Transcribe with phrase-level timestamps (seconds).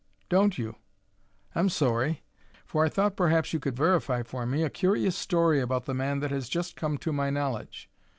[0.29, 0.77] "Don't you?
[1.53, 2.23] I'm sorry,
[2.65, 6.21] for I thought perhaps you could verify for me a curious story about the man
[6.21, 7.87] that has just come to my knowledge.